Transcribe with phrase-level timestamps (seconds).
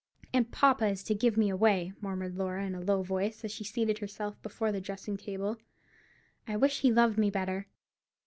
[0.33, 3.63] "And papa is to give me away!" murmured Laura, in a low voice, as she
[3.63, 5.57] seated herself before the dressing table.
[6.47, 7.67] "I wish he loved me better."